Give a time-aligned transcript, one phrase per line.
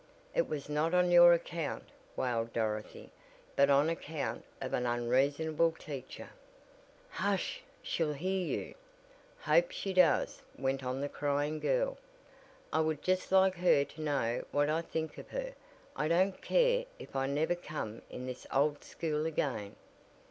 [0.33, 3.11] "It was not on your account," wailed Dorothy,
[3.55, 6.29] "but on account of an unreasonable teacher."
[7.11, 7.61] "Hush!
[7.83, 8.73] She'll hear you."
[9.41, 11.99] "Hope she does," went on the crying girl.
[12.73, 15.53] "I would just like her to know what I think of her.
[15.95, 19.75] I don't care if I never come in this old school again."